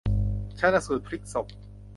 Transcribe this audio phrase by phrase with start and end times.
[0.59, 1.45] ชันสูตรพลิกศพ